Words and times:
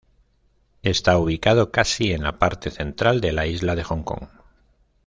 Está 0.81 1.15
ubicado 1.19 1.69
casi 1.69 2.11
en 2.11 2.23
la 2.23 2.39
parte 2.39 2.71
central 2.71 3.21
de 3.21 3.33
la 3.33 3.45
isla 3.45 3.75
de 3.75 3.83
Hong 3.83 4.01
Kong. 4.03 4.29